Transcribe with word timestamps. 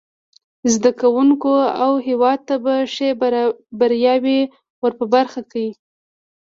زده 0.73 0.91
کوونکو 1.01 1.53
او 1.83 1.91
هیواد 2.07 2.39
ته 2.47 2.55
به 2.63 2.75
ښې 2.93 3.09
بریاوې 3.79 4.39
ور 4.81 4.93
په 4.99 5.05
برخه 5.13 5.39
کړي. 5.51 5.69